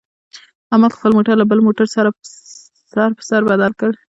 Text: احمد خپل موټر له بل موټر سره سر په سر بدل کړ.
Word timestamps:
احمد 0.73 0.91
خپل 0.97 1.11
موټر 1.17 1.35
له 1.39 1.45
بل 1.49 1.59
موټر 1.67 1.85
سره 1.95 2.09
سر 2.95 3.09
په 3.17 3.23
سر 3.29 3.41
بدل 3.49 3.71
کړ. 3.79 3.91